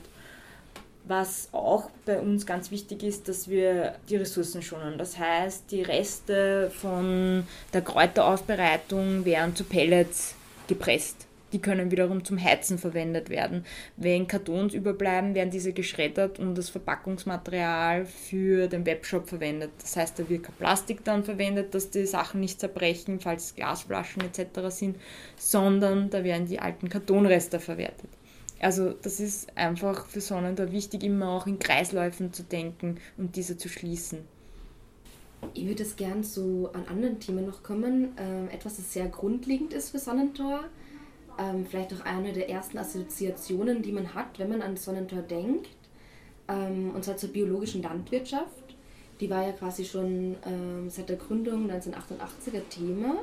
[1.06, 4.98] Was auch bei uns ganz wichtig ist, dass wir die Ressourcen schonen.
[4.98, 10.36] Das heißt, die Reste von der Kräuteraufbereitung werden zu Pellets
[10.68, 13.64] gepresst die können wiederum zum Heizen verwendet werden.
[13.96, 19.72] Wenn Kartons überbleiben, werden diese geschreddert und das Verpackungsmaterial für den Webshop verwendet.
[19.80, 24.24] Das heißt, da wird kein Plastik dann verwendet, dass die Sachen nicht zerbrechen, falls Glasflaschen
[24.24, 24.70] etc.
[24.70, 24.98] sind,
[25.38, 28.10] sondern da werden die alten Kartonreste verwertet.
[28.64, 33.58] Also das ist einfach für Sonnentor wichtig, immer auch in Kreisläufen zu denken und diese
[33.58, 34.20] zu schließen.
[35.54, 38.14] Ich würde es gern so an anderen Themen noch kommen.
[38.18, 40.62] Ähm, etwas, das sehr grundlegend ist für Sonnentor
[41.38, 45.70] ähm, vielleicht auch eine der ersten Assoziationen, die man hat, wenn man an Sonnentor denkt.
[46.48, 48.76] Ähm, und zwar zur biologischen Landwirtschaft.
[49.20, 53.16] Die war ja quasi schon ähm, seit der Gründung 1988er Thema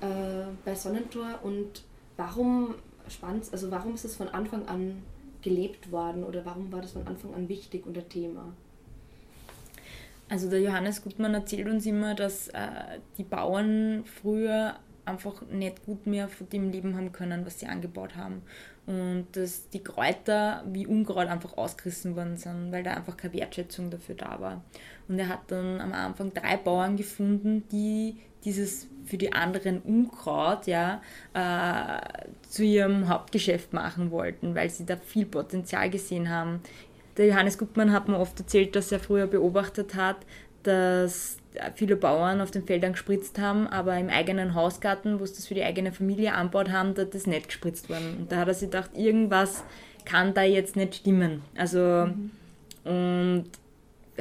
[0.00, 1.40] äh, bei Sonnentor.
[1.42, 1.84] Und
[2.16, 2.74] warum
[3.12, 5.02] spannend, also warum ist es von Anfang an
[5.42, 8.52] gelebt worden oder warum war das von Anfang an wichtig und ein Thema?
[10.28, 14.76] Also der Johannes Gutmann erzählt uns immer, dass äh, die Bauern früher
[15.10, 18.42] einfach nicht gut mehr von dem leben haben können, was sie angebaut haben.
[18.86, 23.90] Und dass die Kräuter wie Unkraut einfach ausgerissen worden sind, weil da einfach keine Wertschätzung
[23.90, 24.64] dafür da war.
[25.08, 30.66] Und er hat dann am Anfang drei Bauern gefunden, die dieses für die anderen Unkraut
[30.66, 31.02] ja,
[31.34, 32.00] äh,
[32.48, 36.60] zu ihrem Hauptgeschäft machen wollten, weil sie da viel Potenzial gesehen haben.
[37.16, 40.16] Der Johannes Gutmann hat mir oft erzählt, dass er früher beobachtet hat,
[40.62, 41.39] dass
[41.74, 45.54] viele Bauern auf den Feldern gespritzt haben, aber im eigenen Hausgarten, wo sie das für
[45.54, 48.16] die eigene Familie anbaut haben, da das nicht gespritzt worden.
[48.20, 49.64] Und da hat er sich gedacht, irgendwas
[50.04, 51.42] kann da jetzt nicht stimmen.
[51.56, 52.30] Also, mhm.
[52.84, 53.44] und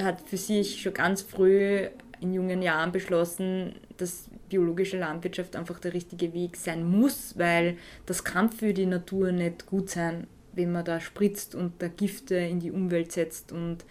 [0.01, 1.87] hat für sich schon ganz früh
[2.21, 8.23] in jungen Jahren beschlossen, dass biologische Landwirtschaft einfach der richtige Weg sein muss, weil das
[8.23, 12.59] kann für die Natur nicht gut sein, wenn man da spritzt und da Gifte in
[12.59, 13.85] die Umwelt setzt und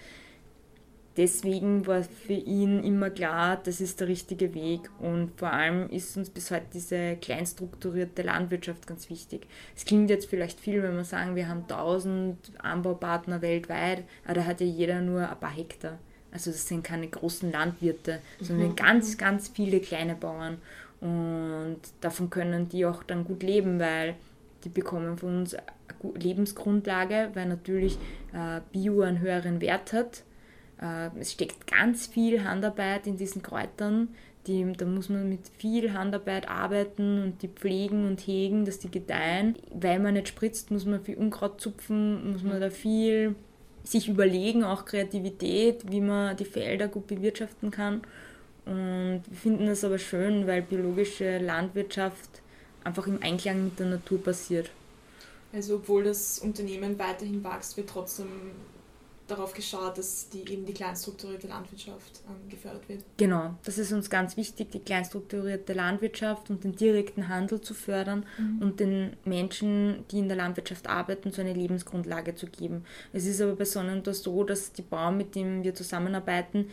[1.18, 4.88] deswegen war für ihn immer klar, das ist der richtige Weg.
[5.00, 9.46] Und vor allem ist uns bis heute diese kleinstrukturierte Landwirtschaft ganz wichtig.
[9.76, 14.44] Es klingt jetzt vielleicht viel, wenn wir sagen, wir haben 1000 Anbaupartner weltweit, aber da
[14.44, 15.98] hat ja jeder nur ein paar Hektar.
[16.30, 18.76] Also das sind keine großen Landwirte, sondern mhm.
[18.76, 20.58] ganz, ganz viele kleine Bauern.
[21.00, 24.14] Und davon können die auch dann gut leben, weil
[24.62, 25.64] die bekommen von uns eine
[26.14, 27.98] Lebensgrundlage, weil natürlich
[28.32, 30.22] äh, Bio einen höheren Wert hat
[31.18, 34.08] es steckt ganz viel Handarbeit in diesen Kräutern.
[34.46, 38.90] Die, da muss man mit viel Handarbeit arbeiten und die pflegen und hegen, dass die
[38.90, 39.56] gedeihen.
[39.70, 43.34] Weil man nicht spritzt, muss man viel Unkraut zupfen, muss man da viel
[43.84, 48.02] sich überlegen, auch Kreativität, wie man die Felder gut bewirtschaften kann.
[48.64, 52.42] Und wir finden das aber schön, weil biologische Landwirtschaft
[52.84, 54.70] einfach im Einklang mit der Natur passiert.
[55.52, 58.26] Also obwohl das Unternehmen weiterhin wächst, wird trotzdem
[59.28, 63.04] darauf geschaut, dass die, eben die kleinstrukturierte Landwirtschaft ähm, gefördert wird.
[63.16, 68.26] Genau, das ist uns ganz wichtig, die kleinstrukturierte Landwirtschaft und den direkten Handel zu fördern
[68.38, 68.62] mhm.
[68.62, 72.84] und den Menschen, die in der Landwirtschaft arbeiten, so eine Lebensgrundlage zu geben.
[73.12, 76.70] Es ist aber bei Sonnentor so, dass die Bauern, mit denen wir zusammenarbeiten,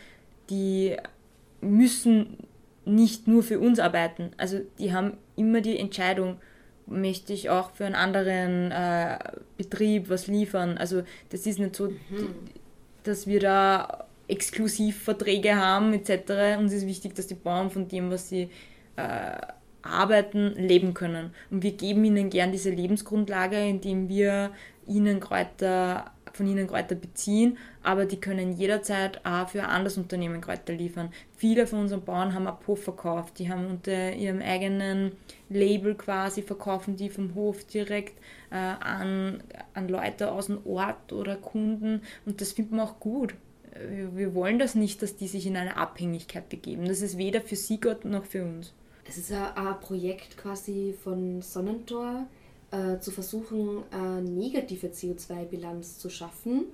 [0.50, 0.96] die
[1.60, 2.38] müssen
[2.84, 4.30] nicht nur für uns arbeiten.
[4.36, 6.38] Also die haben immer die Entscheidung,
[6.86, 9.18] möchte ich auch für einen anderen äh,
[9.56, 10.78] Betrieb was liefern.
[10.78, 12.34] Also das ist nicht so, mhm.
[13.04, 16.58] dass wir da Exklusivverträge haben etc.
[16.58, 18.50] Uns ist wichtig, dass die Bauern von dem, was sie
[18.96, 19.36] äh,
[19.82, 21.30] arbeiten, leben können.
[21.50, 24.50] Und wir geben ihnen gern diese Lebensgrundlage, indem wir
[24.86, 30.40] ihnen Kräuter von ihnen Kräuter beziehen, aber die können jederzeit auch für ein anderes Unternehmen
[30.40, 31.10] Kräuter liefern.
[31.36, 35.12] Viele von unseren Bauern haben auch Puff verkauft, die haben unter ihrem eigenen
[35.48, 38.18] Label quasi verkaufen die vom Hof direkt
[38.56, 39.42] äh, an,
[39.74, 43.34] an Leute aus dem Ort oder Kunden und das finden wir auch gut.
[44.14, 46.86] Wir, wollen das nicht, dass die sich in eine Abhängigkeit begeben.
[46.86, 48.72] Das ist weder für sie Gott noch für uns.
[49.06, 52.26] Es ist ein, ein Projekt quasi von Sonnentor,
[52.70, 56.64] äh, zu versuchen, eine negative CO2-Bilanz zu schaffen.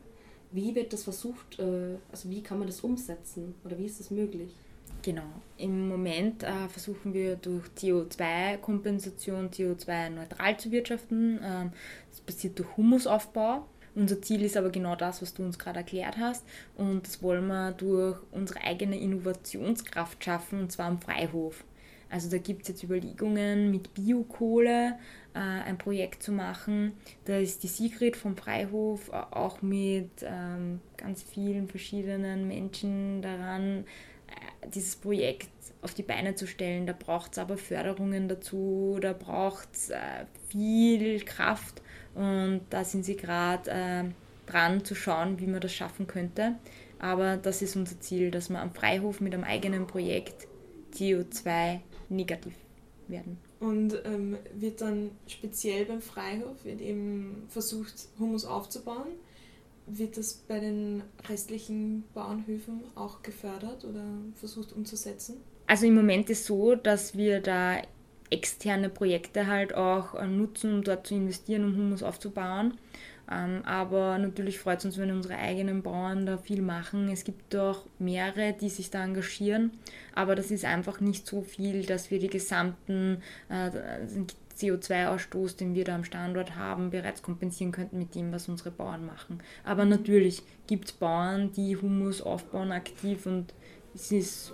[0.50, 4.10] Wie wird das versucht, äh, also wie kann man das umsetzen oder wie ist das
[4.10, 4.54] möglich?
[5.02, 5.22] Genau.
[5.56, 11.40] Im Moment äh, versuchen wir durch CO2-Kompensation CO2-neutral zu wirtschaften.
[11.44, 11.72] Ähm,
[12.10, 13.66] das passiert durch Humusaufbau.
[13.94, 16.44] Unser Ziel ist aber genau das, was du uns gerade erklärt hast.
[16.76, 21.64] Und das wollen wir durch unsere eigene Innovationskraft schaffen, und zwar am Freihof.
[22.08, 24.98] Also da gibt es jetzt Überlegungen mit Biokohle
[25.34, 26.92] äh, ein Projekt zu machen.
[27.24, 33.84] Da ist die Sigrid vom Freihof auch mit ähm, ganz vielen verschiedenen Menschen daran, äh,
[34.74, 35.48] dieses Projekt
[35.82, 36.86] auf die Beine zu stellen.
[36.86, 41.82] Da braucht es aber Förderungen dazu, da braucht es äh, viel Kraft
[42.14, 44.04] und da sind sie gerade äh,
[44.46, 46.56] dran zu schauen, wie man das schaffen könnte.
[46.98, 50.46] Aber das ist unser Ziel, dass wir am Freihof mit einem eigenen Projekt
[50.94, 52.54] CO2 negativ
[53.08, 53.38] werden.
[53.58, 59.08] Und ähm, wird dann speziell beim Freihof wird eben versucht, Humus aufzubauen.
[59.86, 65.36] Wird das bei den restlichen Bauernhöfen auch gefördert oder versucht umzusetzen?
[65.66, 67.82] Also im Moment ist so, dass wir da
[68.30, 72.74] externe Projekte halt auch äh, nutzen, um dort zu investieren, um Humus aufzubauen.
[73.30, 77.08] Ähm, aber natürlich freut es uns, wenn unsere eigenen Bauern da viel machen.
[77.08, 79.70] Es gibt auch mehrere, die sich da engagieren,
[80.14, 83.70] aber das ist einfach nicht so viel, dass wir die gesamten äh,
[84.62, 89.04] CO2-Ausstoß, den wir da am Standort haben, bereits kompensieren könnten mit dem, was unsere Bauern
[89.04, 89.40] machen.
[89.64, 93.52] Aber natürlich gibt es Bauern, die Humus aufbauen aktiv und
[93.94, 94.52] es ist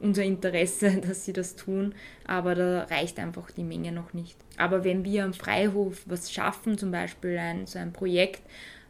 [0.00, 1.94] unser Interesse, dass sie das tun,
[2.26, 4.36] aber da reicht einfach die Menge noch nicht.
[4.56, 8.42] Aber wenn wir am Freihof was schaffen, zum Beispiel ein, so ein Projekt,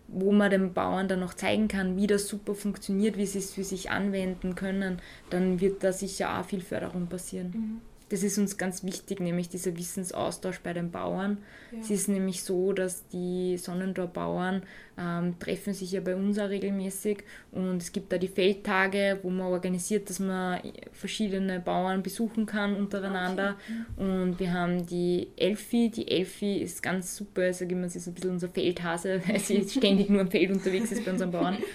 [0.08, 3.52] wo man den Bauern dann noch zeigen kann, wie das super funktioniert, wie sie es
[3.52, 7.52] für sich anwenden können, dann wird da sicher auch viel Förderung passieren.
[7.54, 7.91] Mhm.
[8.12, 11.38] Das ist uns ganz wichtig, nämlich dieser Wissensaustausch bei den Bauern.
[11.70, 11.78] Ja.
[11.78, 14.64] Es ist nämlich so, dass die Sonnendor-Bauern
[14.98, 19.30] ähm, treffen sich ja bei uns auch regelmäßig und es gibt da die Feldtage, wo
[19.30, 20.60] man organisiert, dass man
[20.92, 23.56] verschiedene Bauern besuchen kann untereinander.
[23.96, 24.10] Okay.
[24.10, 25.88] Und wir haben die Elfi.
[25.88, 29.40] Die Elfi ist ganz super, ich sage immer, sie ist ein bisschen unser Feldhase, weil
[29.40, 31.56] sie ständig nur am Feld unterwegs ist bei unseren Bauern.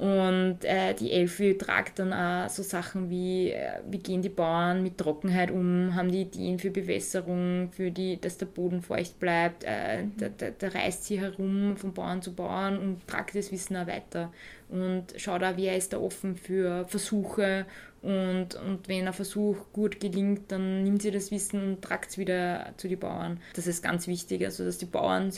[0.00, 4.82] Und äh, die Elfi tragt dann auch so Sachen wie, äh, wie gehen die Bauern
[4.82, 9.62] mit Trockenheit um, haben die Ideen für Bewässerung, für die, dass der Boden feucht bleibt.
[9.66, 10.12] Äh, mhm.
[10.16, 14.32] da, da, reist sie herum von Bauern zu Bauern und tragt das Wissen auch weiter.
[14.70, 17.66] Und schaut auch, wer ist da offen für Versuche.
[18.00, 22.16] Und, und wenn ein Versuch gut gelingt, dann nimmt sie das Wissen und tragt es
[22.16, 23.38] wieder zu den Bauern.
[23.54, 25.30] Das ist ganz wichtig, also dass die Bauern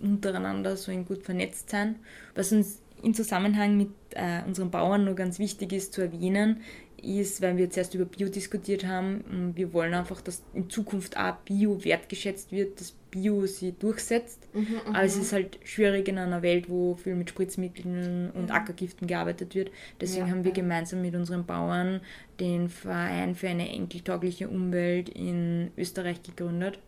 [0.00, 1.96] untereinander so gut vernetzt sind.
[2.34, 6.60] Was uns im Zusammenhang mit äh, unseren Bauern nur ganz wichtig ist zu erwähnen,
[7.02, 11.16] ist, weil wir jetzt erst über Bio diskutiert haben, wir wollen einfach, dass in Zukunft
[11.16, 14.48] auch Bio wertgeschätzt wird, dass Bio sie durchsetzt.
[14.52, 18.50] Mhm, mhm, Aber es ist halt schwierig in einer Welt, wo viel mit Spritzmitteln und.
[18.50, 19.70] Ackergiften gearbeitet wird.
[20.00, 22.00] Deswegen ja, haben wir gemeinsam mit unseren Bauern
[22.38, 26.78] den Verein für eine enkeltaugliche Umwelt in Österreich gegründet.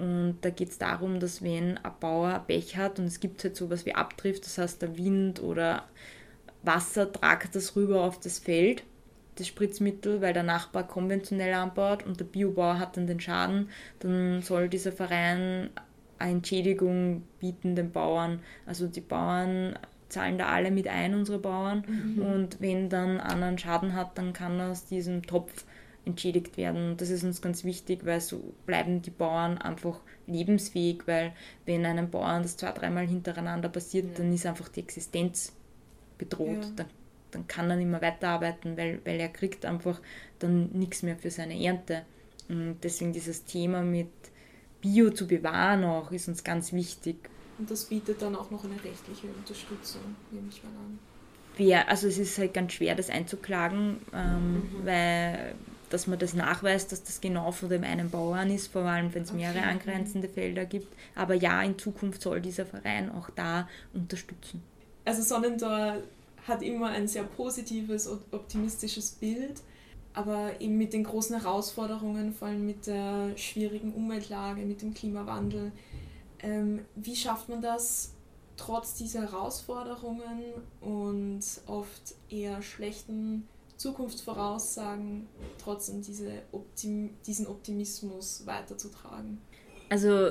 [0.00, 3.54] Und da geht es darum, dass wenn ein Bauer Pech hat und es gibt halt
[3.54, 5.84] sowas wie Abtrift, das heißt der Wind oder
[6.62, 8.82] Wasser tragt das rüber auf das Feld,
[9.34, 14.40] das Spritzmittel, weil der Nachbar konventionell anbaut und der Biobauer hat dann den Schaden, dann
[14.40, 15.68] soll dieser Verein
[16.18, 18.40] eine Entschädigung bieten den Bauern.
[18.66, 19.78] Also die Bauern
[20.08, 21.84] zahlen da alle mit ein, unsere Bauern.
[21.86, 22.22] Mhm.
[22.22, 25.64] Und wenn dann einer einen Schaden hat, dann kann aus diesem Topf
[26.04, 26.96] entschädigt werden.
[26.96, 31.32] Das ist uns ganz wichtig, weil so bleiben die Bauern einfach lebensfähig, weil
[31.66, 34.10] wenn einem Bauern das zwei, dreimal hintereinander passiert, ja.
[34.16, 35.52] dann ist einfach die Existenz
[36.18, 36.62] bedroht.
[36.62, 36.70] Ja.
[36.76, 36.86] Dann,
[37.32, 40.00] dann kann er nicht mehr weiterarbeiten, weil, weil er kriegt einfach
[40.38, 42.02] dann nichts mehr für seine Ernte.
[42.48, 44.08] Und deswegen dieses Thema mit
[44.80, 47.16] Bio zu bewahren auch ist uns ganz wichtig.
[47.58, 50.98] Und das bietet dann auch noch eine rechtliche Unterstützung, nehme ich mal an.
[51.58, 54.86] Ja, also es ist halt ganz schwer, das einzuklagen, ähm, mhm.
[54.86, 55.54] weil
[55.90, 59.24] dass man das nachweist, dass das genau von dem einen Bauern ist, vor allem wenn
[59.24, 59.68] es mehrere okay.
[59.68, 60.92] angrenzende Felder gibt.
[61.14, 64.62] Aber ja, in Zukunft soll dieser Verein auch da unterstützen.
[65.04, 65.96] Also Sonnentor
[66.46, 69.60] hat immer ein sehr positives und optimistisches Bild,
[70.14, 75.72] aber eben mit den großen Herausforderungen, vor allem mit der schwierigen Umweltlage, mit dem Klimawandel.
[76.42, 78.12] Ähm, wie schafft man das,
[78.56, 80.42] trotz dieser Herausforderungen
[80.80, 83.48] und oft eher schlechten
[83.80, 85.26] Zukunftsvoraussagen
[85.56, 89.38] trotzdem diese Optim diesen Optimismus weiterzutragen.
[89.88, 90.30] Also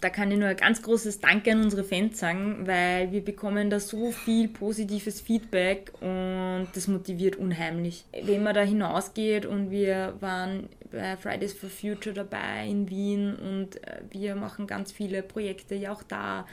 [0.00, 3.68] da kann ich nur ein ganz großes Danke an unsere Fans sagen, weil wir bekommen
[3.68, 8.06] da so viel positives Feedback und das motiviert unheimlich.
[8.20, 13.76] Wenn man da hinausgeht und wir waren bei Fridays for Future dabei in Wien und
[13.84, 16.46] äh, wir machen ganz viele Projekte ja auch da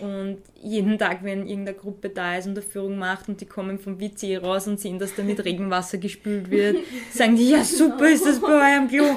[0.00, 3.78] und jeden Tag, wenn irgendeine Gruppe da ist und eine Führung macht und die kommen
[3.78, 6.78] vom WC raus und sehen, dass da mit Regenwasser gespült wird,
[7.12, 9.04] sagen die, ja super ist das bei eurem Klo.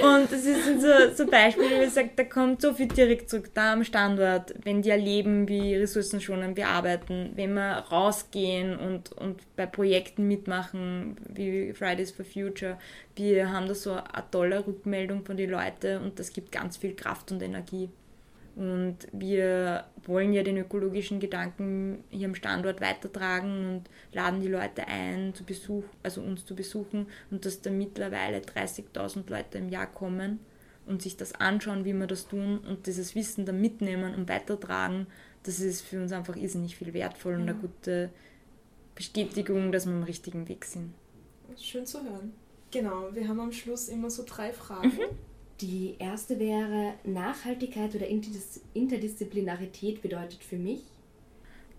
[0.00, 3.72] Und das ist so, so Beispiele, wie gesagt, da kommt so viel direkt zurück, da
[3.72, 9.66] am Standort, wenn die erleben, wie ressourcenschonend wir arbeiten, wenn wir rausgehen und, und bei
[9.66, 12.78] Projekten mitmachen, wie Fridays for Future,
[13.16, 16.94] wir haben da so eine tolle Rückmeldung von den Leuten und das gibt ganz viel
[16.94, 17.88] Kraft und Energie.
[18.58, 23.82] Und wir wollen ja den ökologischen Gedanken hier am Standort weitertragen und
[24.12, 29.30] laden die Leute ein, zu Besuch, also uns zu besuchen und dass da mittlerweile 30.000
[29.30, 30.40] Leute im Jahr kommen
[30.86, 35.06] und sich das anschauen, wie wir das tun und dieses Wissen dann mitnehmen und weitertragen,
[35.44, 38.10] das ist für uns einfach irrsinnig viel wertvoll und eine gute
[38.96, 40.94] Bestätigung, dass wir am richtigen Weg sind.
[41.56, 42.32] Schön zu hören.
[42.72, 44.88] Genau, wir haben am Schluss immer so drei Fragen.
[44.88, 45.27] Mhm.
[45.60, 50.82] Die erste wäre, Nachhaltigkeit oder Interdisziplinarität bedeutet für mich?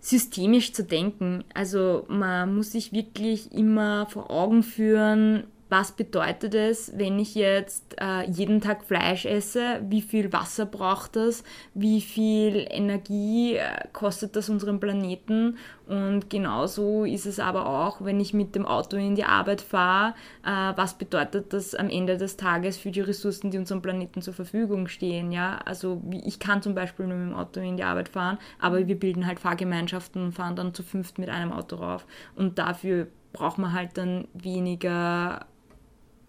[0.00, 1.44] Systemisch zu denken.
[1.54, 7.96] Also man muss sich wirklich immer vor Augen führen, was bedeutet es, wenn ich jetzt
[8.00, 11.44] äh, jeden Tag Fleisch esse, wie viel Wasser braucht das,
[11.74, 15.56] wie viel Energie äh, kostet das unseren Planeten?
[15.86, 20.14] Und genauso ist es aber auch, wenn ich mit dem Auto in die Arbeit fahre,
[20.44, 24.34] äh, was bedeutet das am Ende des Tages für die Ressourcen, die unserem Planeten zur
[24.34, 28.08] Verfügung stehen, ja, also ich kann zum Beispiel nur mit dem Auto in die Arbeit
[28.08, 32.06] fahren, aber wir bilden halt Fahrgemeinschaften und fahren dann zu fünft mit einem Auto rauf.
[32.34, 35.46] Und dafür braucht man halt dann weniger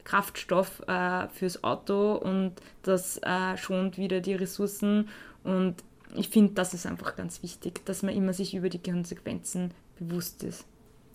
[0.03, 5.09] Kraftstoff äh, fürs Auto und das äh, schont wieder die Ressourcen.
[5.43, 5.75] Und
[6.15, 10.43] ich finde, das ist einfach ganz wichtig, dass man immer sich über die Konsequenzen bewusst
[10.43, 10.65] ist.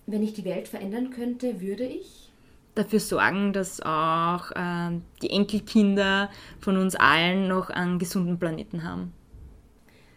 [0.05, 2.31] Wenn ich die Welt verändern könnte, würde ich
[2.77, 6.29] dafür sorgen, dass auch äh, die Enkelkinder
[6.59, 9.13] von uns allen noch einen gesunden Planeten haben.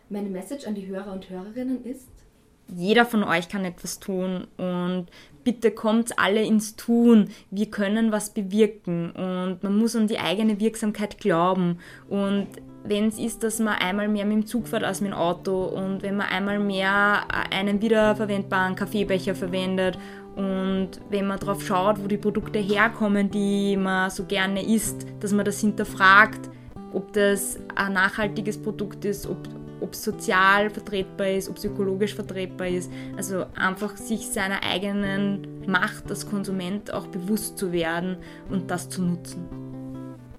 [0.08, 2.08] Meine Message an die Hörer und Hörerinnen ist,
[2.76, 5.06] jeder von euch kann etwas tun und
[5.44, 7.28] bitte kommt alle ins Tun.
[7.50, 11.78] Wir können was bewirken und man muss an die eigene Wirksamkeit glauben.
[12.08, 12.46] Und
[12.84, 15.64] wenn es ist, dass man einmal mehr mit dem Zug fährt als mit dem Auto
[15.64, 19.98] und wenn man einmal mehr einen wiederverwendbaren Kaffeebecher verwendet
[20.36, 25.32] und wenn man darauf schaut, wo die Produkte herkommen, die man so gerne isst, dass
[25.32, 26.48] man das hinterfragt,
[26.92, 29.38] ob das ein nachhaltiges Produkt ist, ob,
[29.80, 32.90] ob es sozial vertretbar ist, ob es ökologisch vertretbar ist.
[33.16, 38.16] Also einfach sich seiner eigenen Macht als Konsument auch bewusst zu werden
[38.48, 39.46] und das zu nutzen.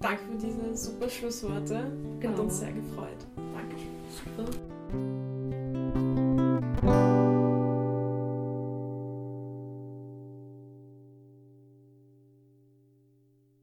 [0.00, 1.84] Danke für diese super Schlussworte.
[2.20, 2.32] Genau.
[2.32, 3.18] Hat uns sehr gefreut.
[3.36, 3.76] Danke.
[4.10, 4.71] Super.